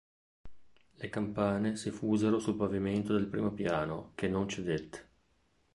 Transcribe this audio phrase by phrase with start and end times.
[0.95, 5.09] Le campane si fusero sul pavimento del primo piano, che non cedette.